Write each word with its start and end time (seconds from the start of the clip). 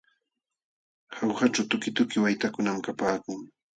Jaujaćhu 1.15 1.61
tukituki 1.69 2.17
waytakunam 2.23 2.77
kapaakun. 2.85 3.41